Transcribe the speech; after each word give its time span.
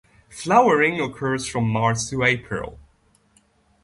Flowering 0.29 0.99
occurs 0.99 1.45
from 1.45 1.69
March 1.69 2.07
to 2.07 2.23
April. 2.23 2.79